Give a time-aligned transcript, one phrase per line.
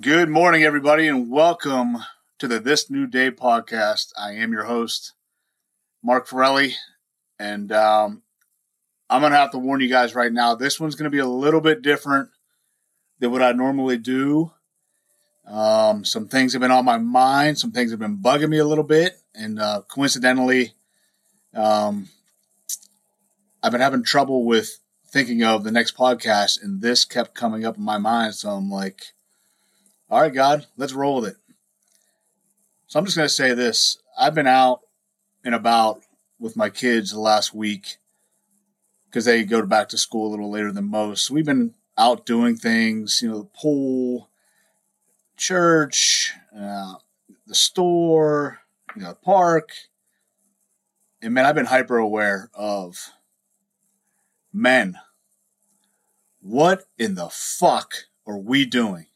[0.00, 1.98] Good morning, everybody, and welcome
[2.40, 4.08] to the This New Day podcast.
[4.18, 5.12] I am your host,
[6.02, 6.72] Mark Forelli,
[7.38, 8.22] and um,
[9.08, 10.56] I'm going to have to warn you guys right now.
[10.56, 12.30] This one's going to be a little bit different
[13.20, 14.50] than what I normally do.
[15.46, 18.66] Um, some things have been on my mind, some things have been bugging me a
[18.66, 20.72] little bit, and uh, coincidentally,
[21.54, 22.08] um,
[23.62, 27.76] I've been having trouble with thinking of the next podcast, and this kept coming up
[27.76, 28.34] in my mind.
[28.34, 29.14] So I'm like,
[30.14, 31.36] all right, God, let's roll with it.
[32.86, 33.98] So I'm just going to say this.
[34.16, 34.82] I've been out
[35.44, 36.02] and about
[36.38, 37.96] with my kids the last week
[39.06, 41.26] because they go back to school a little later than most.
[41.26, 44.30] So we've been out doing things, you know, the pool,
[45.36, 46.94] church, uh,
[47.48, 48.60] the store,
[48.94, 49.70] you know, the park.
[51.22, 53.10] And man, I've been hyper aware of
[54.52, 54.96] men.
[56.40, 57.94] What in the fuck
[58.28, 59.06] are we doing?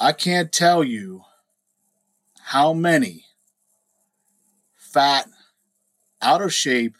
[0.00, 1.24] I can't tell you
[2.40, 3.26] how many
[4.74, 5.28] fat,
[6.22, 6.96] out of shape,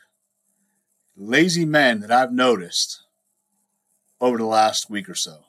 [1.16, 3.02] lazy men that I've noticed
[4.20, 5.44] over the last week or so.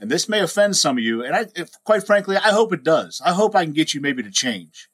[0.00, 2.82] And this may offend some of you, and I, if, quite frankly, I hope it
[2.82, 3.20] does.
[3.24, 4.88] I hope I can get you maybe to change.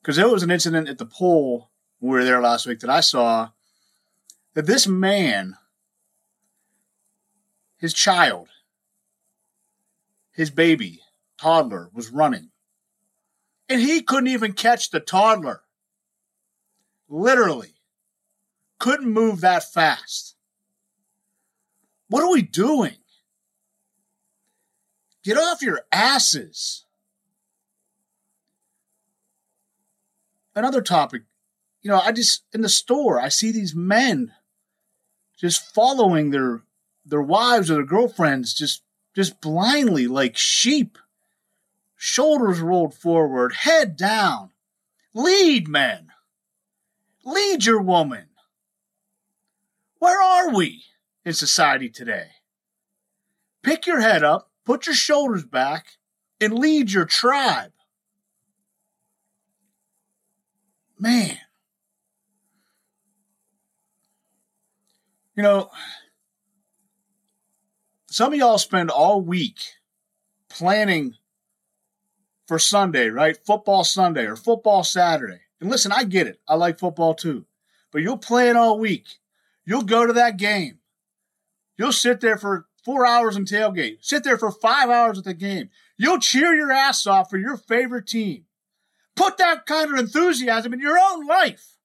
[0.00, 2.90] Because there was an incident at the pool when we were there last week that
[2.90, 3.50] I saw
[4.54, 5.56] that this man,
[7.76, 8.48] his child,
[10.36, 11.00] his baby,
[11.40, 12.50] toddler, was running.
[13.70, 15.62] And he couldn't even catch the toddler.
[17.08, 17.74] Literally.
[18.78, 20.36] Couldn't move that fast.
[22.08, 22.96] What are we doing?
[25.24, 26.84] Get off your asses.
[30.54, 31.22] Another topic,
[31.82, 34.32] you know, I just in the store, I see these men
[35.36, 36.62] just following their
[37.04, 38.82] their wives or their girlfriends just
[39.16, 40.98] just blindly like sheep.
[41.96, 44.50] Shoulders rolled forward, head down.
[45.14, 46.08] Lead, men.
[47.24, 48.26] Lead your woman.
[49.98, 50.84] Where are we
[51.24, 52.26] in society today?
[53.62, 55.96] Pick your head up, put your shoulders back,
[56.38, 57.72] and lead your tribe.
[60.98, 61.38] Man.
[65.34, 65.70] You know,
[68.16, 69.60] some of y'all spend all week
[70.48, 71.14] planning
[72.48, 73.36] for Sunday, right?
[73.44, 75.40] Football Sunday or football Saturday.
[75.60, 76.40] And listen, I get it.
[76.48, 77.44] I like football too.
[77.92, 79.04] But you'll plan all week.
[79.66, 80.78] You'll go to that game.
[81.76, 83.98] You'll sit there for four hours and tailgate.
[84.00, 85.68] Sit there for five hours at the game.
[85.98, 88.46] You'll cheer your ass off for your favorite team.
[89.14, 91.76] Put that kind of enthusiasm in your own life,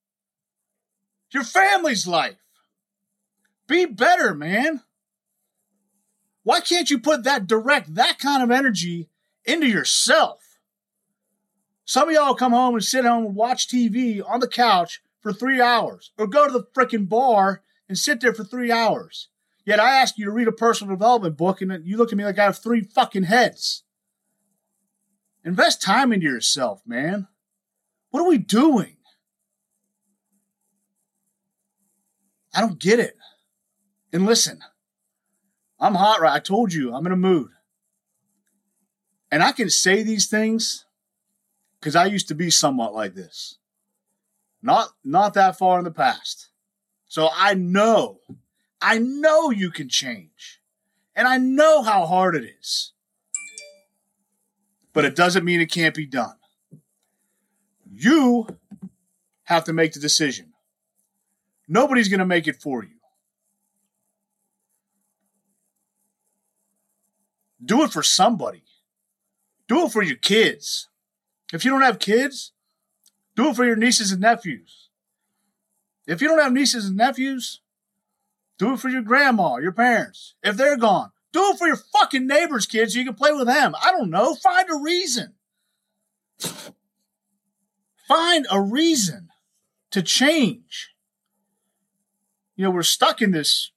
[1.34, 2.38] your family's life.
[3.68, 4.84] Be better, man.
[6.44, 9.10] Why can't you put that direct, that kind of energy
[9.46, 10.60] into yourself?
[11.86, 15.34] Some of y'all come home and sit home and watch TV on the couch for
[15.34, 19.28] three hours or go to the freaking bar and sit there for three hours.
[19.66, 22.26] Yet I ask you to read a personal development book and you look at me
[22.26, 23.84] like I have three fucking heads.
[25.44, 27.28] Invest time into yourself, man.
[28.10, 28.98] What are we doing?
[32.54, 33.16] I don't get it.
[34.12, 34.60] And listen,
[35.82, 36.34] I'm hot right.
[36.34, 37.50] I told you I'm in a mood.
[39.32, 40.86] And I can say these things
[41.80, 43.58] because I used to be somewhat like this.
[44.62, 46.50] Not not that far in the past.
[47.08, 48.20] So I know,
[48.82, 50.62] I know you can change.
[51.16, 52.94] And I know how hard it is.
[54.94, 56.36] But it doesn't mean it can't be done.
[57.92, 58.48] You
[59.44, 60.54] have to make the decision.
[61.68, 63.01] Nobody's going to make it for you.
[67.64, 68.64] Do it for somebody.
[69.68, 70.88] Do it for your kids.
[71.54, 72.52] If you don't have kids,
[73.36, 74.90] do it for your nieces and nephews.
[76.08, 77.62] If you don't have nieces and nephews,
[78.58, 80.36] do it for your grandma, your parents.
[80.44, 83.48] If they're gone, do it for your fucking neighbors' kids so you can play with
[83.48, 83.74] them.
[83.82, 84.36] I don't know.
[84.36, 85.34] Find a reason.
[88.08, 89.30] Find a reason
[89.92, 90.90] to change.
[92.56, 93.72] You know, we're stuck in this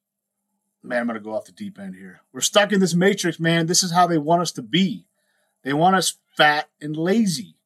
[0.85, 2.21] man, I'm going to go off the deep end here.
[2.33, 3.67] We're stuck in this matrix, man.
[3.67, 5.07] This is how they want us to be.
[5.63, 7.57] They want us fat and lazy.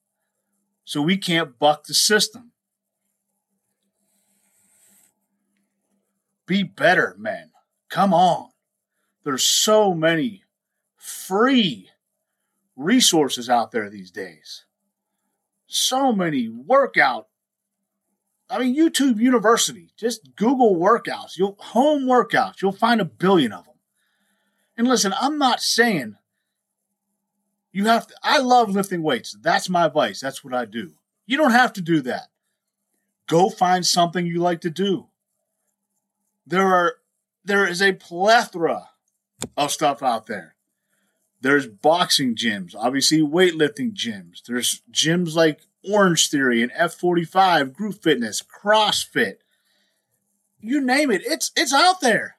[0.85, 2.53] So we can't buck the system.
[6.47, 7.51] Be better, men.
[7.91, 8.49] Come on.
[9.25, 10.45] There's so many
[10.97, 11.91] free
[12.77, 14.65] resources out there these days.
[15.67, 17.28] So many workout
[18.51, 19.91] I mean, YouTube University.
[19.97, 21.37] Just Google workouts.
[21.37, 22.63] You'll home workouts.
[22.63, 23.75] You'll find a billion of them.
[24.77, 26.17] And listen, I'm not saying
[27.73, 29.37] you have to, I love lifting weights.
[29.41, 30.21] That's my vice.
[30.21, 30.93] That's what I do.
[31.27, 32.29] You don't have to do that.
[33.27, 35.09] Go find something you like to do.
[36.47, 36.95] There are
[37.45, 38.91] there is a plethora
[39.57, 40.55] of stuff out there.
[41.41, 44.43] There's boxing gyms, obviously weightlifting gyms.
[44.47, 49.37] There's gyms like Orange Theory and F45, Group Fitness, CrossFit.
[50.61, 52.37] You name it, it's it's out there.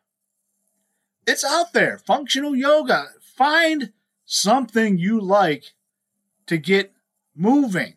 [1.26, 2.00] It's out there.
[2.00, 3.08] Functional yoga.
[3.36, 3.94] Find
[4.26, 5.74] something you like
[6.48, 6.94] to get
[7.36, 7.96] moving.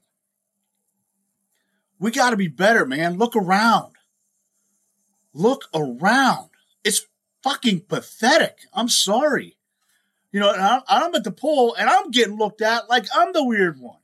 [1.99, 3.17] We got to be better, man.
[3.17, 3.95] Look around.
[5.33, 6.51] Look around.
[6.85, 7.07] It's
[7.43, 8.59] fucking pathetic.
[8.73, 9.57] I'm sorry.
[10.31, 13.45] You know, I'm, I'm at the pool and I'm getting looked at like I'm the
[13.45, 14.02] weird one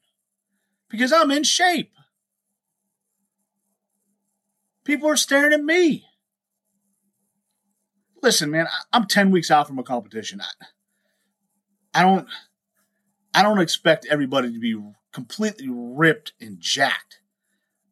[0.89, 1.93] because I'm in shape.
[4.85, 6.05] People are staring at me.
[8.23, 10.41] Listen, man, I'm 10 weeks out from a competition.
[10.41, 10.67] I,
[11.95, 12.27] I don't
[13.35, 14.77] I don't expect everybody to be
[15.13, 17.21] completely ripped and jacked,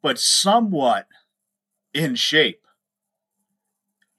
[0.03, 1.07] but somewhat
[1.93, 2.63] in shape.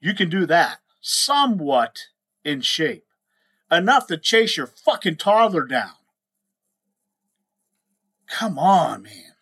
[0.00, 0.78] You can do that.
[1.00, 2.06] Somewhat
[2.44, 3.04] in shape
[3.70, 5.92] enough to chase your fucking toddler down.
[8.28, 9.32] Come on, man.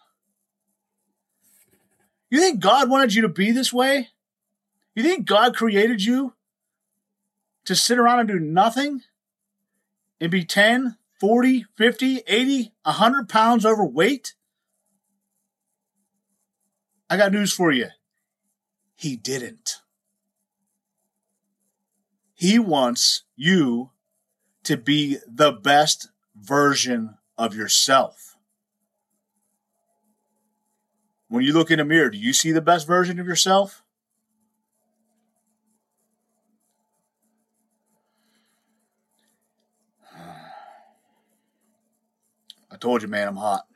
[2.30, 4.08] You think God wanted you to be this way?
[4.94, 6.34] You think God created you
[7.64, 9.02] to sit around and do nothing
[10.20, 14.34] and be 10, 40, 50, 80, 100 pounds overweight?
[17.08, 17.88] I got news for you.
[18.96, 19.76] He didn't.
[22.34, 23.90] He wants you
[24.64, 28.25] to be the best version of yourself.
[31.28, 33.82] When you look in a mirror, do you see the best version of yourself?
[42.70, 43.66] I told you, man, I'm hot.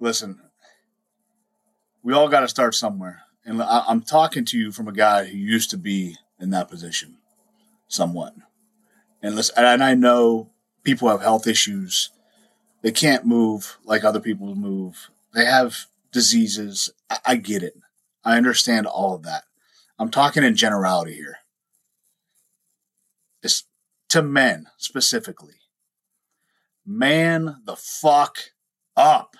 [0.00, 0.40] Listen,
[2.02, 3.22] we all got to start somewhere.
[3.44, 7.16] And I'm talking to you from a guy who used to be in that position
[7.86, 8.34] somewhat
[9.22, 10.50] and listen, and I know
[10.82, 12.10] people have health issues.
[12.82, 15.10] They can't move like other people move.
[15.34, 16.90] They have diseases.
[17.10, 17.74] I, I get it.
[18.24, 19.44] I understand all of that.
[19.98, 21.38] I'm talking in generality here.
[23.42, 23.64] It's
[24.10, 25.54] to men specifically.
[26.86, 28.38] Man the fuck
[28.96, 29.36] up.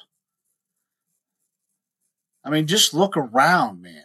[2.45, 4.05] I mean, just look around, man.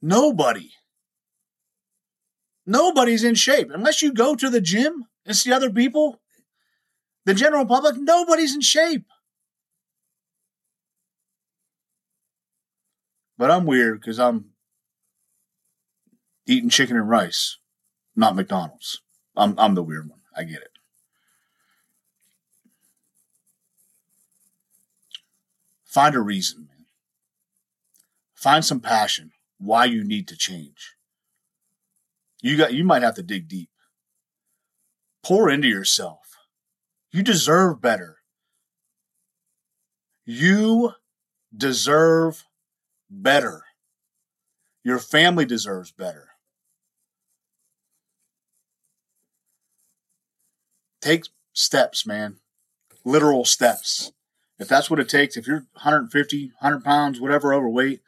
[0.00, 0.70] Nobody
[2.68, 3.70] Nobody's in shape.
[3.72, 6.20] Unless you go to the gym and see other people,
[7.28, 9.04] the general public, nobody's in shape.
[13.36, 14.46] But I'm weird because I'm
[16.46, 17.58] eating chicken and rice,
[18.16, 19.02] not McDonald's.
[19.36, 20.20] I'm, I'm the weird one.
[20.34, 20.70] I get it.
[25.84, 26.86] Find a reason, man.
[28.34, 30.94] Find some passion why you need to change.
[32.40, 33.68] You got you might have to dig deep.
[35.22, 36.27] Pour into yourself.
[37.10, 38.18] You deserve better.
[40.24, 40.92] You
[41.56, 42.44] deserve
[43.08, 43.62] better.
[44.84, 46.28] Your family deserves better.
[51.00, 52.36] Take steps, man.
[53.04, 54.12] Literal steps.
[54.58, 58.02] If that's what it takes, if you're 150, 100 pounds, whatever overweight,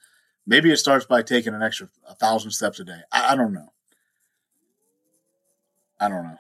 [0.47, 3.01] maybe it starts by taking an extra 1,000 steps a day.
[3.13, 3.73] I, I don't know.
[6.01, 6.39] I don't know.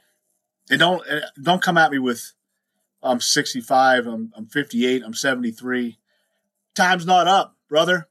[0.68, 2.32] They don't eh, don't come at me with
[3.02, 5.98] I'm 65, I'm I'm 58, I'm 73.
[6.74, 8.08] Time's not up, brother.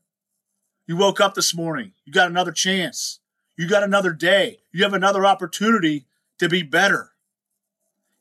[0.88, 1.94] You woke up this morning.
[2.06, 3.20] You got another chance.
[3.56, 4.62] You got another day.
[4.72, 6.06] You have another opportunity
[6.40, 7.12] to be better.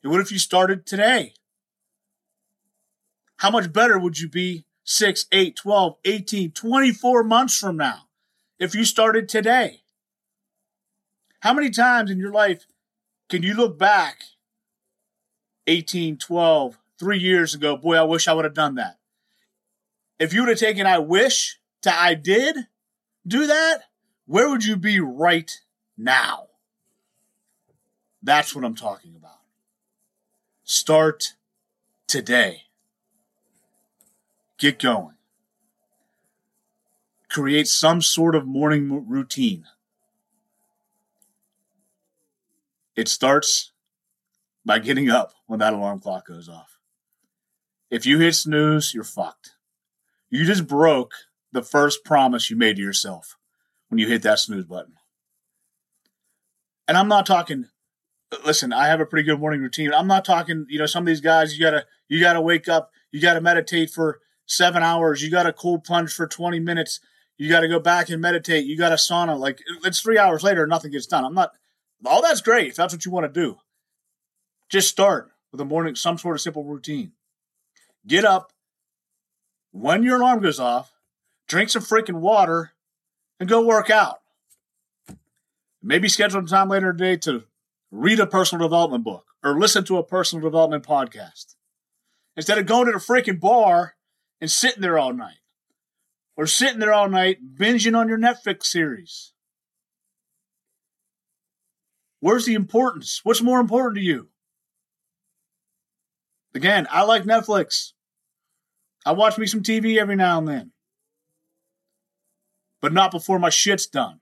[0.03, 1.33] And what if you started today?
[3.37, 8.07] How much better would you be 6, 8, 12, 18, 24 months from now
[8.59, 9.81] if you started today?
[11.39, 12.67] How many times in your life
[13.29, 14.23] can you look back
[15.69, 17.77] 18, 12, three years ago?
[17.77, 18.97] Boy, I wish I would have done that.
[20.17, 22.57] If you would have taken I wish to I did
[23.25, 23.83] do that,
[24.25, 25.61] where would you be right
[25.97, 26.47] now?
[28.21, 29.39] That's what I'm talking about.
[30.63, 31.35] Start
[32.07, 32.63] today.
[34.57, 35.15] Get going.
[37.29, 39.65] Create some sort of morning routine.
[42.95, 43.71] It starts
[44.65, 46.77] by getting up when that alarm clock goes off.
[47.89, 49.55] If you hit snooze, you're fucked.
[50.29, 51.13] You just broke
[51.51, 53.37] the first promise you made to yourself
[53.87, 54.93] when you hit that snooze button.
[56.87, 57.65] And I'm not talking
[58.45, 59.93] listen, I have a pretty good morning routine.
[59.93, 62.91] I'm not talking, you know, some of these guys you gotta you gotta wake up,
[63.11, 66.99] you gotta meditate for seven hours, you gotta cold plunge for 20 minutes,
[67.37, 69.37] you gotta go back and meditate, you gotta sauna.
[69.37, 71.25] Like it's three hours later, nothing gets done.
[71.25, 71.51] I'm not
[72.05, 73.57] all that's great if that's what you want to do.
[74.69, 77.13] Just start with a morning, some sort of simple routine.
[78.05, 78.53] Get up
[79.71, 80.93] when your alarm goes off,
[81.47, 82.71] drink some freaking water,
[83.39, 84.19] and go work out.
[85.81, 87.43] Maybe schedule some time later today to
[87.91, 91.55] read a personal development book or listen to a personal development podcast
[92.35, 93.95] instead of going to the freaking bar
[94.39, 95.39] and sitting there all night
[96.35, 99.33] or sitting there all night binging on your Netflix series.
[102.19, 103.21] Where's the importance?
[103.23, 104.29] What's more important to you?
[106.53, 107.93] Again, I like Netflix.
[109.05, 110.71] I watch me some TV every now and then,
[112.81, 114.19] but not before my shit's done.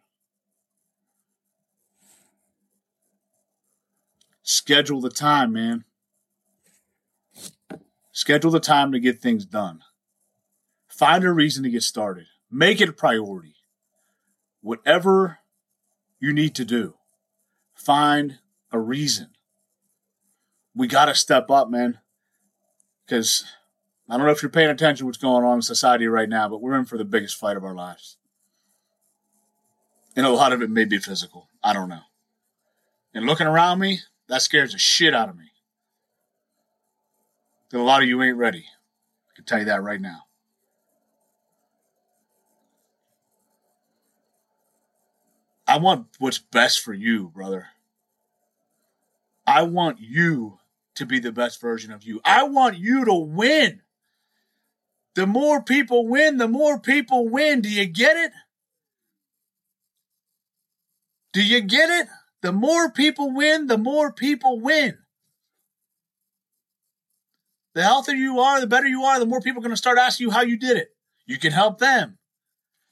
[4.44, 5.84] Schedule the time, man.
[8.12, 9.82] Schedule the time to get things done.
[10.88, 12.28] Find a reason to get started.
[12.50, 13.56] Make it a priority.
[14.62, 15.40] Whatever
[16.20, 16.96] you need to do,
[17.74, 18.40] find
[18.72, 19.28] a reason.
[20.74, 22.00] We got to step up, man.
[23.08, 23.46] Because
[24.10, 26.50] I don't know if you're paying attention to what's going on in society right now,
[26.50, 28.18] but we're in for the biggest fight of our lives.
[30.16, 31.48] And a lot of it may be physical.
[31.64, 32.02] I don't know.
[33.14, 35.52] And looking around me, that scares the shit out of me.
[37.72, 38.66] And a lot of you ain't ready.
[39.32, 40.24] I can tell you that right now.
[45.66, 47.68] I want what's best for you, brother.
[49.46, 50.60] I want you
[50.98, 52.20] to be the best version of you.
[52.26, 53.82] I want you to win.
[55.16, 57.62] The more people win, the more people win.
[57.62, 58.32] Do you get it?
[61.34, 62.08] Do you get it?
[62.42, 64.98] The more people win, the more people win.
[67.74, 70.00] The healthier you are, the better you are, the more people are going to start
[70.00, 70.90] asking you how you did it.
[71.26, 72.18] You can help them.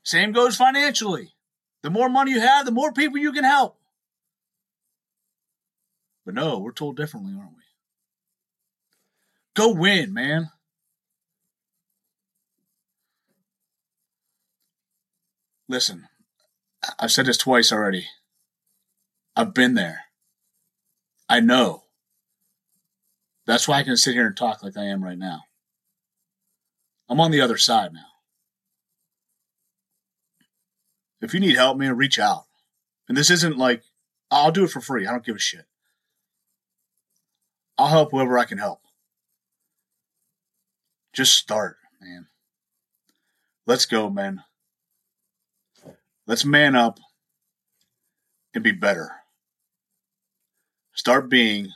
[0.03, 1.33] Same goes financially.
[1.81, 3.77] The more money you have, the more people you can help.
[6.25, 7.64] But no, we're told differently, aren't we?
[9.55, 10.51] Go win, man.
[15.67, 16.07] Listen,
[16.99, 18.05] I've said this twice already.
[19.35, 20.01] I've been there.
[21.27, 21.83] I know.
[23.47, 25.41] That's why I can sit here and talk like I am right now.
[27.09, 28.05] I'm on the other side now.
[31.21, 32.45] If you need help, man, reach out.
[33.07, 33.83] And this isn't like,
[34.29, 35.07] I'll do it for free.
[35.07, 35.65] I don't give a shit.
[37.77, 38.81] I'll help whoever I can help.
[41.15, 42.27] Just start, man.
[43.65, 44.43] Let's go, man.
[46.27, 46.99] Let's man up
[48.53, 49.11] and be better.
[50.93, 51.71] Start being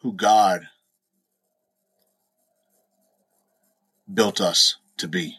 [0.00, 0.62] who God
[4.12, 5.36] built us to be.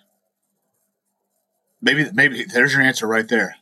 [1.82, 3.56] Maybe maybe there's your answer right there.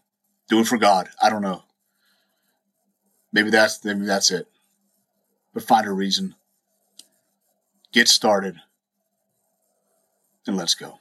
[0.50, 1.08] Do it for God.
[1.22, 1.64] I don't know.
[3.32, 4.50] Maybe that's maybe that's it.
[5.54, 6.36] But find a reason.
[7.92, 8.58] Get started.
[10.46, 11.00] And let's go.